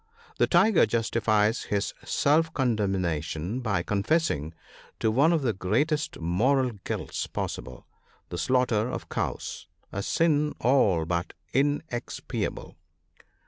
[0.39, 4.55] —The tiger justifies his self condemna tion by confessing
[4.99, 7.85] to one of the greatest moral guilts possible,
[8.29, 12.77] the slaughter of cows— a sin all but inexpiable.